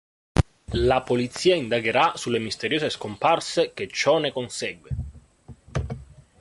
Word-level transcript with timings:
La 0.89 1.03
polizia 1.03 1.53
indagherà 1.53 2.13
sulle 2.15 2.39
misteriose 2.39 2.89
scomparse 2.89 3.71
che 3.75 3.87
ciò 3.87 4.17
ne 4.17 4.31
consegue. 4.31 4.89